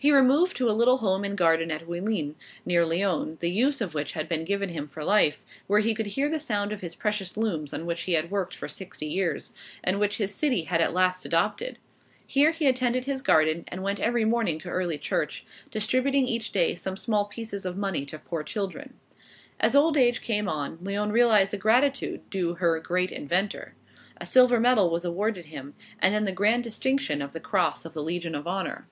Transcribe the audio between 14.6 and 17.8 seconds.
to early church, distributing each day some small pieces of